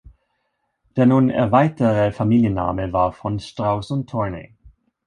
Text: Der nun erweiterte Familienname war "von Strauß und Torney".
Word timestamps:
Der 0.95 1.05
nun 1.05 1.29
erweiterte 1.29 2.11
Familienname 2.11 2.91
war 2.91 3.11
"von 3.11 3.39
Strauß 3.39 3.91
und 3.91 4.09
Torney". 4.09 4.55